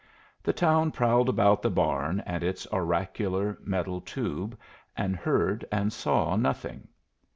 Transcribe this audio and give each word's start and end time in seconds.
The 0.41 0.51
town 0.51 0.89
prowled 0.91 1.29
about 1.29 1.61
the 1.61 1.69
barn 1.69 2.23
and 2.25 2.43
its 2.43 2.65
oracular 2.71 3.59
metal 3.63 4.01
tube, 4.01 4.57
and 4.97 5.15
heard 5.15 5.63
and 5.71 5.93
saw 5.93 6.35
nothing. 6.35 6.87